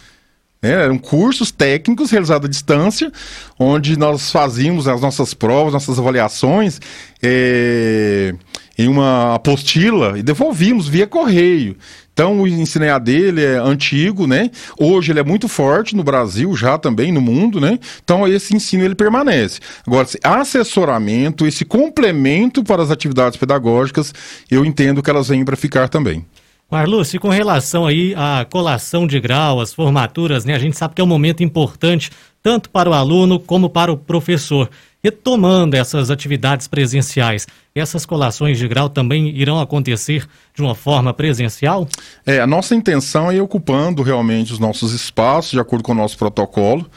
É, 0.66 0.84
eram 0.84 0.98
cursos 0.98 1.52
técnicos 1.52 2.10
realizados 2.10 2.46
à 2.46 2.48
distância, 2.48 3.12
onde 3.58 3.96
nós 3.96 4.30
fazíamos 4.32 4.88
as 4.88 5.00
nossas 5.00 5.32
provas, 5.32 5.72
nossas 5.72 5.98
avaliações 5.98 6.80
é, 7.22 8.34
em 8.76 8.88
uma 8.88 9.36
apostila 9.36 10.18
e 10.18 10.22
devolvíamos 10.22 10.88
via 10.88 11.06
correio. 11.06 11.76
Então 12.12 12.40
o 12.40 12.48
ensino 12.48 12.84
EAD 12.84 13.12
ele 13.12 13.44
é 13.44 13.58
antigo, 13.58 14.26
né? 14.26 14.50
Hoje 14.78 15.12
ele 15.12 15.20
é 15.20 15.22
muito 15.22 15.48
forte 15.48 15.94
no 15.94 16.02
Brasil, 16.02 16.56
já 16.56 16.78
também 16.78 17.12
no 17.12 17.20
mundo, 17.20 17.60
né? 17.60 17.78
Então 18.02 18.26
esse 18.26 18.56
ensino 18.56 18.82
ele 18.82 18.94
permanece. 18.94 19.60
Agora, 19.86 20.06
esse 20.06 20.18
assessoramento, 20.24 21.46
esse 21.46 21.64
complemento 21.64 22.64
para 22.64 22.82
as 22.82 22.90
atividades 22.90 23.38
pedagógicas, 23.38 24.14
eu 24.50 24.64
entendo 24.64 25.02
que 25.02 25.10
elas 25.10 25.28
vêm 25.28 25.44
para 25.44 25.56
ficar 25.56 25.90
também. 25.90 26.24
Marluce, 26.68 27.18
com 27.20 27.28
relação 27.28 27.86
aí 27.86 28.12
à 28.16 28.44
colação 28.44 29.06
de 29.06 29.20
grau, 29.20 29.60
as 29.60 29.72
formaturas, 29.72 30.44
né? 30.44 30.52
A 30.54 30.58
gente 30.58 30.76
sabe 30.76 30.94
que 30.94 31.00
é 31.00 31.04
um 31.04 31.06
momento 31.06 31.42
importante 31.44 32.10
tanto 32.42 32.70
para 32.70 32.90
o 32.90 32.92
aluno 32.92 33.38
como 33.38 33.70
para 33.70 33.92
o 33.92 33.96
professor. 33.96 34.68
Retomando 35.02 35.76
essas 35.76 36.10
atividades 36.10 36.66
presenciais, 36.66 37.46
essas 37.72 38.04
colações 38.04 38.58
de 38.58 38.66
grau 38.66 38.88
também 38.88 39.28
irão 39.28 39.60
acontecer 39.60 40.26
de 40.52 40.62
uma 40.62 40.74
forma 40.74 41.14
presencial? 41.14 41.88
É, 42.24 42.40
a 42.40 42.46
nossa 42.46 42.74
intenção 42.74 43.30
é 43.30 43.36
ir 43.36 43.40
ocupando 43.40 44.02
realmente 44.02 44.52
os 44.52 44.58
nossos 44.58 44.92
espaços, 44.92 45.52
de 45.52 45.60
acordo 45.60 45.84
com 45.84 45.92
o 45.92 45.94
nosso 45.94 46.18
protocolo. 46.18 46.90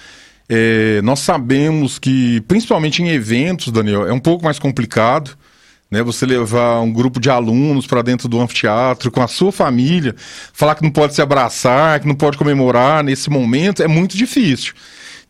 É, 0.47 0.99
nós 1.03 1.19
sabemos 1.19 1.99
que, 1.99 2.41
principalmente 2.47 3.03
em 3.03 3.09
eventos, 3.09 3.71
Daniel, 3.71 4.07
é 4.07 4.13
um 4.13 4.19
pouco 4.19 4.43
mais 4.43 4.57
complicado 4.57 5.37
né? 5.89 6.03
Você 6.03 6.25
levar 6.25 6.81
um 6.81 6.91
grupo 6.91 7.19
de 7.19 7.29
alunos 7.29 7.87
para 7.87 8.01
dentro 8.01 8.27
do 8.27 8.39
anfiteatro 8.39 9.11
com 9.11 9.21
a 9.21 9.27
sua 9.27 9.51
família, 9.51 10.15
falar 10.53 10.75
que 10.75 10.83
não 10.83 10.91
pode 10.91 11.15
se 11.15 11.21
abraçar, 11.21 11.99
que 11.99 12.07
não 12.07 12.15
pode 12.15 12.37
comemorar 12.37 13.03
nesse 13.03 13.29
momento, 13.29 13.81
é 13.81 13.87
muito 13.87 14.17
difícil. 14.17 14.73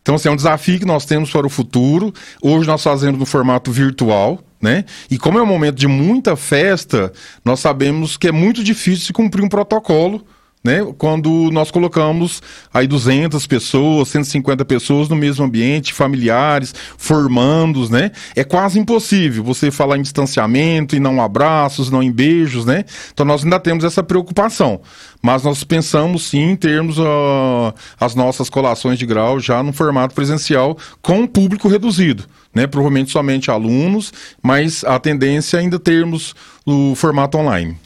Então, 0.02 0.14
assim, 0.14 0.28
é 0.28 0.32
um 0.32 0.36
desafio 0.36 0.78
que 0.78 0.86
nós 0.86 1.04
temos 1.04 1.30
para 1.30 1.46
o 1.46 1.50
futuro. 1.50 2.12
Hoje 2.40 2.66
nós 2.66 2.82
fazemos 2.82 3.18
no 3.18 3.26
formato 3.26 3.70
virtual, 3.70 4.42
né? 4.60 4.84
E 5.10 5.18
como 5.18 5.38
é 5.38 5.42
um 5.42 5.46
momento 5.46 5.76
de 5.76 5.86
muita 5.86 6.36
festa, 6.36 7.12
nós 7.44 7.60
sabemos 7.60 8.16
que 8.16 8.28
é 8.28 8.32
muito 8.32 8.64
difícil 8.64 9.06
se 9.06 9.12
cumprir 9.12 9.44
um 9.44 9.48
protocolo 9.48 10.24
né? 10.62 10.86
Quando 10.98 11.50
nós 11.50 11.70
colocamos 11.70 12.42
aí 12.72 12.86
200 12.86 13.46
pessoas, 13.46 14.08
150 14.08 14.64
pessoas 14.64 15.08
no 15.08 15.16
mesmo 15.16 15.44
ambiente, 15.44 15.94
familiares, 15.94 16.74
formandos, 16.98 17.88
né? 17.88 18.12
É 18.36 18.44
quase 18.44 18.78
impossível 18.78 19.42
você 19.42 19.70
falar 19.70 19.96
em 19.96 20.02
distanciamento 20.02 20.94
e 20.94 21.00
não 21.00 21.20
abraços, 21.20 21.90
não 21.90 22.02
em 22.02 22.12
beijos, 22.12 22.66
né? 22.66 22.84
Então 23.12 23.24
nós 23.24 23.42
ainda 23.42 23.58
temos 23.58 23.84
essa 23.84 24.02
preocupação. 24.02 24.80
Mas 25.22 25.42
nós 25.42 25.64
pensamos 25.64 26.24
sim 26.24 26.50
em 26.50 26.56
termos 26.56 26.98
uh, 26.98 27.74
as 27.98 28.14
nossas 28.14 28.48
colações 28.48 28.98
de 28.98 29.06
grau 29.06 29.38
já 29.40 29.62
no 29.62 29.72
formato 29.72 30.14
presencial 30.14 30.76
com 31.02 31.20
um 31.20 31.26
público 31.26 31.68
reduzido, 31.68 32.24
né? 32.54 32.66
Provavelmente 32.66 33.10
somente 33.10 33.50
alunos, 33.50 34.12
mas 34.42 34.84
a 34.84 34.98
tendência 34.98 35.56
é 35.56 35.60
ainda 35.60 35.78
termos 35.78 36.34
o 36.66 36.94
formato 36.94 37.38
online. 37.38 37.76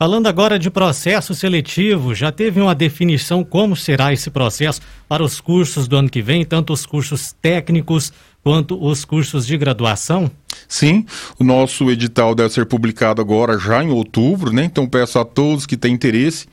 Falando 0.00 0.28
agora 0.28 0.60
de 0.60 0.70
processo 0.70 1.34
seletivo, 1.34 2.14
já 2.14 2.30
teve 2.30 2.60
uma 2.60 2.72
definição 2.72 3.42
como 3.42 3.74
será 3.74 4.12
esse 4.12 4.30
processo 4.30 4.80
para 5.08 5.24
os 5.24 5.40
cursos 5.40 5.88
do 5.88 5.96
ano 5.96 6.08
que 6.08 6.22
vem, 6.22 6.44
tanto 6.44 6.72
os 6.72 6.86
cursos 6.86 7.34
técnicos 7.42 8.12
quanto 8.40 8.80
os 8.80 9.04
cursos 9.04 9.44
de 9.44 9.58
graduação? 9.58 10.30
Sim, 10.68 11.04
o 11.36 11.42
nosso 11.42 11.90
edital 11.90 12.32
deve 12.32 12.50
ser 12.54 12.66
publicado 12.66 13.20
agora 13.20 13.58
já 13.58 13.82
em 13.82 13.90
outubro, 13.90 14.52
né? 14.52 14.62
Então 14.64 14.86
peço 14.86 15.18
a 15.18 15.24
todos 15.24 15.66
que 15.66 15.76
têm 15.76 15.94
interesse 15.94 16.46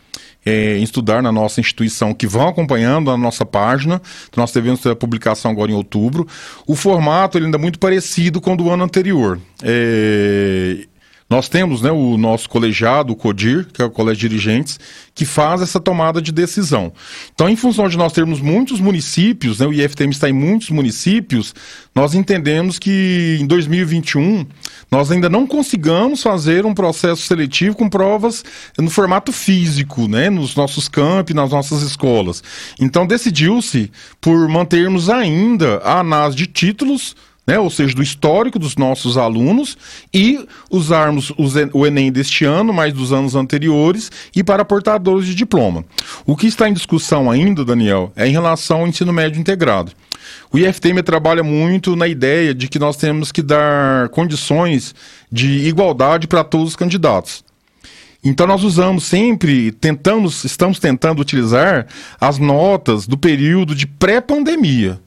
é, 0.44 0.80
em 0.80 0.84
estudar 0.84 1.22
na 1.22 1.32
nossa 1.32 1.60
instituição 1.60 2.16
que 2.16 2.26
vão 2.26 2.48
acompanhando 2.48 3.12
a 3.12 3.18
nossa 3.18 3.46
página. 3.46 4.02
Então, 4.28 4.42
nós 4.42 4.52
devemos 4.52 4.80
ter 4.80 4.90
a 4.90 4.96
publicação 4.96 5.52
agora 5.52 5.72
em 5.72 5.76
outubro. 5.76 6.28
O 6.66 6.76
formato 6.76 7.38
ele 7.38 7.46
ainda 7.46 7.58
é 7.58 7.62
muito 7.62 7.78
parecido 7.78 8.42
com 8.42 8.54
o 8.54 8.58
do 8.58 8.72
ano 8.72 8.84
anterior. 8.84 9.40
É, 9.62 10.88
nós 11.28 11.50
temos 11.50 11.82
né, 11.82 11.92
o 11.92 12.18
nosso 12.18 12.48
colegiado, 12.48 13.12
o 13.12 13.16
CODIR, 13.16 13.66
que 13.74 13.82
é 13.82 13.86
o 13.86 13.90
Colégio 13.90 14.22
de 14.22 14.30
Dirigentes, 14.30 14.80
que 15.14 15.26
faz 15.26 15.60
essa 15.60 15.80
tomada 15.80 16.22
de 16.22 16.32
decisão. 16.32 16.94
Então, 17.34 17.50
em 17.50 17.56
função 17.56 17.90
de 17.90 17.98
nós 17.98 18.14
termos 18.14 18.40
muitos 18.40 18.80
municípios, 18.80 19.60
né, 19.60 19.66
o 19.66 19.74
IFTM 19.74 20.12
está 20.12 20.30
em 20.30 20.34
muitos 20.34 20.70
municípios, 20.70 21.56
nós 21.96 22.14
entendemos 22.14 22.78
que 22.78 23.40
em 23.42 23.48
2021 23.48 24.46
nós 24.92 25.12
ainda 25.12 25.28
não 25.28 25.48
consigamos 25.48 26.22
fazer 26.22 26.64
um 26.64 26.76
processo 26.76 27.24
seletivo 27.24 27.76
com 27.76 27.90
provas 27.90 28.44
no 28.78 28.90
formato 28.92 29.32
físico, 29.32 30.08
né, 30.08 30.30
nos 30.30 30.56
nossos 30.56 30.88
campi, 30.88 31.34
nas 31.34 31.50
nossas 31.50 31.82
escolas. 31.82 32.44
Então, 32.80 33.08
decidiu-se 33.08 33.92
por 34.22 34.48
mantermos 34.48 35.10
ainda 35.10 35.78
a 35.78 36.02
análise 36.02 36.38
de 36.38 36.46
títulos 36.46 37.16
né? 37.46 37.60
ou 37.60 37.70
seja, 37.70 37.96
do 37.96 38.02
histórico 38.02 38.58
dos 38.58 38.76
nossos 38.76 39.18
alunos, 39.18 39.78
e 40.14 40.46
usarmos 40.70 41.32
o 41.74 41.86
Enem 41.86 42.12
deste 42.12 42.46
ano, 42.46 42.74
mais 42.74 42.94
dos 42.94 43.14
anos 43.14 43.36
anteriores, 43.36 44.12
e 44.36 44.44
para 44.44 44.66
portadores 44.66 45.28
de 45.28 45.36
diploma. 45.36 45.86
O 46.26 46.36
que 46.36 46.48
está 46.48 46.68
em 46.68 46.74
discussão 46.74 47.30
ainda, 47.30 47.64
Daniel, 47.64 48.12
é 48.16 48.28
em 48.28 48.32
relação 48.32 48.82
ao 48.82 48.88
ensino 48.88 49.14
médio 49.14 49.40
integrado. 49.40 49.92
O 50.52 50.58
IFTM 50.58 51.04
trabalha 51.04 51.44
muito 51.44 51.96
na 51.96 52.08
ideia 52.08 52.54
de 52.54 52.68
que 52.68 52.80
nós 52.80 52.98
temos 52.98 53.32
que 53.32 53.42
dar 53.42 54.10
condições 54.10 54.96
de 55.32 55.68
igualdade 55.68 56.28
para 56.28 56.44
todos 56.44 56.70
os 56.70 56.76
candidatos. 56.76 57.44
Então 58.24 58.48
nós 58.48 58.64
usamos 58.64 59.04
sempre, 59.04 59.72
tentamos, 59.72 60.44
estamos 60.44 60.80
tentando 60.80 61.22
utilizar 61.22 61.86
as 62.20 62.40
notas 62.40 63.06
do 63.06 63.18
período 63.18 63.76
de 63.76 63.86
pré-pandemia. 63.86 65.00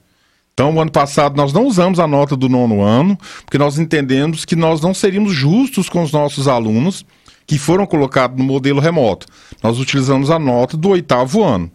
Então, 0.59 0.75
o 0.75 0.81
ano 0.81 0.91
passado 0.91 1.37
nós 1.37 1.53
não 1.53 1.69
usamos 1.69 2.01
a 2.01 2.07
nota 2.09 2.35
do 2.35 2.49
nono 2.49 2.83
ano, 2.83 3.17
porque 3.45 3.57
nós 3.57 3.79
entendemos 3.79 4.45
que 4.45 4.57
nós 4.57 4.81
não 4.81 4.93
seríamos 4.93 5.33
justos 5.33 5.89
com 5.89 6.03
os 6.03 6.11
nossos 6.11 6.49
alunos 6.49 7.07
que 7.47 7.57
foram 7.57 7.87
colocados 7.87 8.37
no 8.37 8.43
modelo 8.43 8.81
remoto. 8.81 9.29
Nós 9.63 9.79
utilizamos 9.79 10.33
a 10.33 10.39
nota 10.41 10.77
do 10.77 10.89
oitavo 10.89 11.45
ano. 11.45 11.71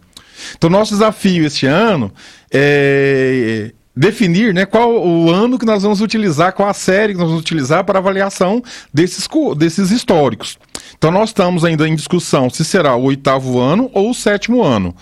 Então, 0.54 0.68
nosso 0.68 0.92
desafio 0.92 1.46
este 1.46 1.64
ano 1.64 2.12
é 2.52 3.72
definir 3.96 4.52
né, 4.52 4.66
qual 4.66 4.92
o 4.92 5.30
ano 5.30 5.58
que 5.58 5.64
nós 5.64 5.82
vamos 5.82 6.02
utilizar, 6.02 6.52
qual 6.52 6.68
a 6.68 6.74
série 6.74 7.14
que 7.14 7.18
nós 7.18 7.28
vamos 7.28 7.40
utilizar 7.40 7.84
para 7.84 7.98
avaliação 7.98 8.62
desses, 8.92 9.26
desses 9.56 9.90
históricos. 9.92 10.58
Então 10.96 11.10
nós 11.10 11.30
estamos 11.30 11.64
ainda 11.64 11.86
em 11.88 11.94
discussão 11.94 12.48
se 12.48 12.64
será 12.64 12.96
o 12.96 13.04
oitavo 13.04 13.58
ano 13.60 13.90
ou 13.92 14.10
o 14.10 14.14
sétimo 14.14 14.62
ano. 14.62 14.94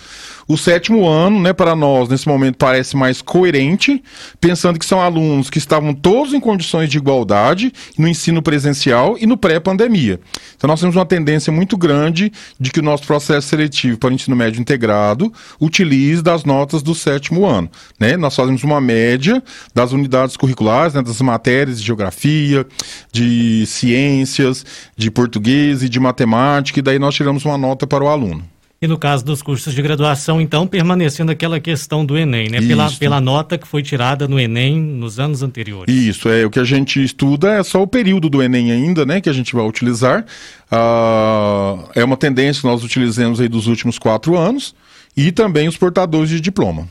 O 0.48 0.56
sétimo 0.58 1.08
ano, 1.08 1.40
né, 1.40 1.52
para 1.52 1.74
nós, 1.74 2.08
nesse 2.08 2.26
momento, 2.26 2.56
parece 2.56 2.96
mais 2.96 3.22
coerente, 3.22 4.02
pensando 4.40 4.78
que 4.78 4.84
são 4.84 5.00
alunos 5.00 5.48
que 5.48 5.58
estavam 5.58 5.94
todos 5.94 6.34
em 6.34 6.40
condições 6.40 6.90
de 6.90 6.98
igualdade 6.98 7.72
no 7.96 8.08
ensino 8.08 8.42
presencial 8.42 9.16
e 9.18 9.24
no 9.24 9.36
pré-pandemia. 9.36 10.20
Então, 10.56 10.68
nós 10.68 10.80
temos 10.80 10.96
uma 10.96 11.06
tendência 11.06 11.52
muito 11.52 11.76
grande 11.76 12.32
de 12.58 12.70
que 12.70 12.80
o 12.80 12.82
nosso 12.82 13.06
processo 13.06 13.48
seletivo 13.48 13.96
para 13.96 14.10
o 14.10 14.12
ensino 14.12 14.36
médio 14.36 14.60
integrado 14.60 15.32
utilize 15.60 16.20
das 16.22 16.44
notas 16.44 16.82
do 16.82 16.94
sétimo 16.94 17.46
ano. 17.46 17.70
Né? 17.98 18.16
Nós 18.16 18.34
fazemos 18.34 18.64
uma 18.64 18.80
média 18.80 19.42
das 19.72 19.92
unidades 19.92 20.36
curriculares, 20.36 20.94
né, 20.94 21.02
das 21.02 21.20
matérias 21.20 21.78
de 21.80 21.86
geografia, 21.86 22.66
de 23.12 23.64
ciências, 23.66 24.66
de 24.96 25.10
português 25.10 25.61
e 25.62 25.88
de 25.88 26.00
matemática, 26.00 26.78
e 26.78 26.82
daí 26.82 26.98
nós 26.98 27.14
tiramos 27.14 27.44
uma 27.44 27.56
nota 27.56 27.86
para 27.86 28.02
o 28.02 28.08
aluno. 28.08 28.44
E 28.82 28.86
no 28.88 28.98
caso 28.98 29.24
dos 29.24 29.40
cursos 29.40 29.72
de 29.72 29.80
graduação, 29.80 30.40
então, 30.40 30.66
permanecendo 30.66 31.30
aquela 31.30 31.60
questão 31.60 32.04
do 32.04 32.18
Enem, 32.18 32.48
né? 32.48 32.60
Pela, 32.60 32.90
pela 32.90 33.20
nota 33.20 33.56
que 33.56 33.66
foi 33.66 33.80
tirada 33.80 34.26
no 34.26 34.40
Enem 34.40 34.76
nos 34.80 35.20
anos 35.20 35.40
anteriores. 35.40 35.94
Isso, 35.94 36.28
é 36.28 36.44
o 36.44 36.50
que 36.50 36.58
a 36.58 36.64
gente 36.64 37.00
estuda 37.00 37.52
é 37.52 37.62
só 37.62 37.80
o 37.80 37.86
período 37.86 38.28
do 38.28 38.42
Enem 38.42 38.72
ainda, 38.72 39.06
né? 39.06 39.20
Que 39.20 39.30
a 39.30 39.32
gente 39.32 39.54
vai 39.54 39.64
utilizar. 39.64 40.26
Ah, 40.68 41.78
é 41.94 42.02
uma 42.02 42.16
tendência 42.16 42.60
que 42.60 42.66
nós 42.66 42.82
utilizamos 42.82 43.40
aí 43.40 43.48
dos 43.48 43.68
últimos 43.68 44.00
quatro 44.00 44.36
anos 44.36 44.74
e 45.16 45.30
também 45.30 45.68
os 45.68 45.76
portadores 45.76 46.28
de 46.28 46.40
diploma. 46.40 46.88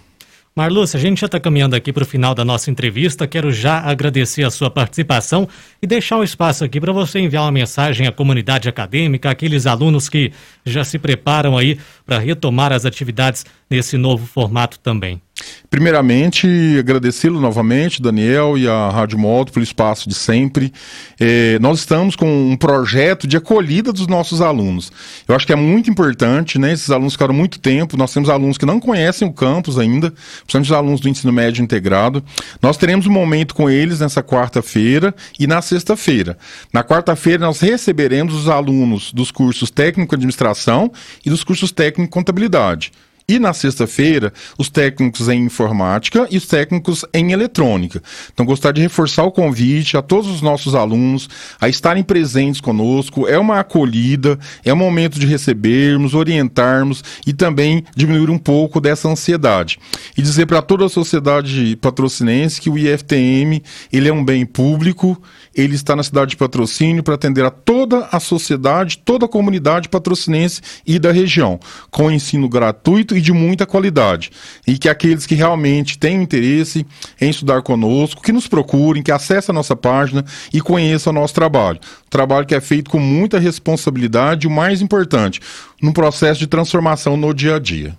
Marlúcia, 0.53 0.97
a 0.97 0.99
gente 0.99 1.21
já 1.21 1.27
está 1.27 1.39
caminhando 1.39 1.77
aqui 1.77 1.93
para 1.93 2.03
o 2.03 2.05
final 2.05 2.35
da 2.35 2.43
nossa 2.43 2.69
entrevista. 2.69 3.25
Quero 3.25 3.53
já 3.53 3.79
agradecer 3.79 4.43
a 4.43 4.51
sua 4.51 4.69
participação 4.69 5.47
e 5.81 5.87
deixar 5.87 6.17
um 6.17 6.23
espaço 6.23 6.65
aqui 6.65 6.77
para 6.77 6.91
você 6.91 7.19
enviar 7.19 7.43
uma 7.43 7.53
mensagem 7.53 8.05
à 8.05 8.11
comunidade 8.11 8.67
acadêmica, 8.67 9.29
aqueles 9.29 9.65
alunos 9.65 10.09
que 10.09 10.33
já 10.65 10.83
se 10.83 10.99
preparam 10.99 11.57
aí 11.57 11.79
para 12.11 12.19
retomar 12.19 12.73
as 12.73 12.85
atividades 12.85 13.45
nesse 13.69 13.95
novo 13.95 14.25
formato 14.25 14.77
também. 14.79 15.21
Primeiramente, 15.69 16.47
agradecê-lo 16.77 17.39
novamente, 17.39 18.01
Daniel 18.01 18.57
e 18.57 18.67
a 18.67 18.89
Rádio 18.89 19.17
Moto, 19.17 19.53
pelo 19.53 19.63
espaço 19.63 20.09
de 20.09 20.13
sempre. 20.13 20.73
É, 21.17 21.57
nós 21.59 21.79
estamos 21.79 22.15
com 22.15 22.51
um 22.51 22.57
projeto 22.57 23.25
de 23.25 23.37
acolhida 23.37 23.93
dos 23.93 24.07
nossos 24.07 24.41
alunos. 24.41 24.91
Eu 25.25 25.33
acho 25.33 25.47
que 25.47 25.53
é 25.53 25.55
muito 25.55 25.89
importante, 25.89 26.59
né? 26.59 26.73
Esses 26.73 26.91
alunos 26.91 27.13
ficaram 27.13 27.33
muito 27.33 27.59
tempo. 27.59 27.95
Nós 27.95 28.13
temos 28.13 28.29
alunos 28.29 28.57
que 28.57 28.65
não 28.65 28.79
conhecem 28.79 29.25
o 29.27 29.31
campus 29.31 29.79
ainda, 29.79 30.11
principalmente 30.11 30.65
os 30.65 30.77
alunos 30.77 30.99
do 30.99 31.07
ensino 31.07 31.31
médio 31.31 31.63
integrado. 31.63 32.23
Nós 32.61 32.75
teremos 32.75 33.07
um 33.07 33.11
momento 33.11 33.55
com 33.55 33.69
eles 33.69 34.01
nessa 34.01 34.21
quarta-feira 34.21 35.15
e 35.39 35.47
na 35.47 35.61
sexta-feira. 35.61 36.37
Na 36.73 36.83
quarta-feira, 36.83 37.45
nós 37.45 37.61
receberemos 37.61 38.33
os 38.33 38.49
alunos 38.49 39.13
dos 39.13 39.31
cursos 39.31 39.71
técnico 39.71 40.15
administração 40.15 40.91
e 41.25 41.29
dos 41.29 41.43
cursos 41.43 41.71
técnico 41.71 42.00
contabilidade. 42.07 42.91
E 43.31 43.39
na 43.39 43.53
sexta-feira, 43.53 44.33
os 44.57 44.69
técnicos 44.69 45.29
em 45.29 45.45
informática 45.45 46.27
e 46.29 46.35
os 46.35 46.45
técnicos 46.45 47.05
em 47.13 47.31
eletrônica. 47.31 48.03
Então, 48.33 48.45
gostaria 48.45 48.73
de 48.73 48.81
reforçar 48.81 49.23
o 49.23 49.31
convite 49.31 49.95
a 49.95 50.01
todos 50.01 50.29
os 50.29 50.41
nossos 50.41 50.75
alunos 50.75 51.29
a 51.57 51.69
estarem 51.69 52.03
presentes 52.03 52.59
conosco. 52.59 53.25
É 53.29 53.39
uma 53.39 53.61
acolhida, 53.61 54.37
é 54.65 54.73
um 54.73 54.75
momento 54.75 55.17
de 55.17 55.25
recebermos, 55.25 56.13
orientarmos 56.13 57.05
e 57.25 57.31
também 57.31 57.85
diminuir 57.95 58.29
um 58.29 58.37
pouco 58.37 58.81
dessa 58.81 59.07
ansiedade. 59.07 59.79
E 60.17 60.21
dizer 60.21 60.45
para 60.45 60.61
toda 60.61 60.85
a 60.85 60.89
sociedade 60.89 61.77
patrocinense 61.77 62.59
que 62.59 62.69
o 62.69 62.77
IFTM 62.77 63.63
ele 63.93 64.09
é 64.09 64.13
um 64.13 64.25
bem 64.25 64.45
público, 64.45 65.17
ele 65.55 65.75
está 65.75 65.95
na 65.95 66.03
cidade 66.03 66.31
de 66.31 66.37
patrocínio 66.37 67.01
para 67.01 67.15
atender 67.15 67.45
a 67.45 67.49
toda 67.49 68.09
a 68.11 68.19
sociedade, 68.19 68.97
toda 68.97 69.25
a 69.25 69.29
comunidade 69.29 69.87
patrocinense 69.87 70.61
e 70.85 70.99
da 70.99 71.13
região, 71.13 71.57
com 71.89 72.11
ensino 72.11 72.49
gratuito 72.49 73.15
e 73.15 73.20
de 73.21 73.31
muita 73.31 73.65
qualidade. 73.65 74.31
E 74.67 74.77
que 74.77 74.89
aqueles 74.89 75.25
que 75.25 75.35
realmente 75.35 75.97
têm 75.97 76.21
interesse 76.21 76.85
em 77.19 77.29
estudar 77.29 77.61
conosco, 77.61 78.21
que 78.21 78.31
nos 78.31 78.47
procurem, 78.47 79.03
que 79.03 79.11
acessem 79.11 79.53
a 79.53 79.55
nossa 79.55 79.75
página 79.75 80.25
e 80.53 80.59
conheçam 80.61 81.11
o 81.11 81.15
nosso 81.15 81.33
trabalho. 81.33 81.79
Trabalho 82.09 82.45
que 82.45 82.55
é 82.55 82.61
feito 82.61 82.89
com 82.89 82.99
muita 82.99 83.39
responsabilidade 83.39 84.45
e 84.45 84.47
o 84.47 84.51
mais 84.51 84.81
importante, 84.81 85.39
num 85.81 85.93
processo 85.93 86.39
de 86.39 86.47
transformação 86.47 87.15
no 87.15 87.33
dia 87.33 87.55
a 87.55 87.59
dia. 87.59 87.97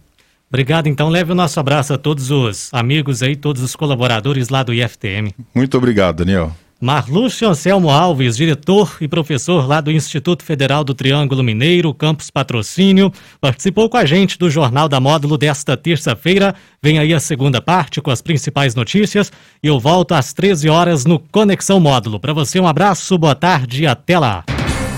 Obrigado, 0.49 0.87
então. 0.87 1.09
Leve 1.09 1.33
o 1.33 1.35
nosso 1.35 1.59
abraço 1.59 1.95
a 1.95 1.99
todos 1.99 2.31
os 2.31 2.69
amigos 2.75 3.23
aí, 3.23 3.35
todos 3.35 3.63
os 3.63 3.75
colaboradores 3.75 4.51
lá 4.51 4.63
do 4.63 4.75
IFTM. 4.75 5.35
Muito 5.55 5.79
obrigado, 5.79 6.17
Daniel. 6.17 6.55
Marlúcio 6.83 7.49
Anselmo 7.49 7.89
Alves, 7.91 8.37
diretor 8.37 8.97
e 9.01 9.07
professor 9.07 9.69
lá 9.69 9.81
do 9.81 9.93
Instituto 9.93 10.43
Federal 10.43 10.83
do 10.83 10.93
Triângulo 10.93 11.41
Mineiro, 11.41 11.95
Campus 11.95 12.29
Patrocínio, 12.29 13.13
participou 13.41 13.89
com 13.89 13.97
a 13.97 14.05
gente 14.05 14.37
do 14.37 14.51
Jornal 14.51 14.89
da 14.89 14.99
Módulo 14.99 15.39
desta 15.39 15.77
terça-feira. 15.77 16.57
Vem 16.83 16.99
aí 16.99 17.15
a 17.15 17.21
segunda 17.21 17.63
parte 17.63 18.01
com 18.01 18.11
as 18.11 18.21
principais 18.21 18.75
notícias 18.75 19.31
e 19.63 19.69
eu 19.69 19.79
volto 19.79 20.11
às 20.11 20.33
13 20.33 20.69
horas 20.69 21.05
no 21.05 21.21
Conexão 21.21 21.79
Módulo. 21.79 22.19
Para 22.19 22.33
você, 22.33 22.59
um 22.59 22.67
abraço, 22.67 23.17
boa 23.17 23.37
tarde 23.37 23.85
e 23.85 23.87
até 23.87 24.19
lá. 24.19 24.43